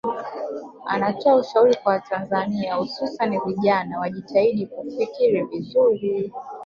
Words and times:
Anatoa 0.85 1.35
ushauri 1.35 1.75
kwa 1.75 1.93
Watanzania 1.93 2.75
hususani 2.75 3.39
vijana 3.45 3.99
wajitahidi 3.99 4.65
kufikiri 4.67 5.43
vizuri 5.43 6.31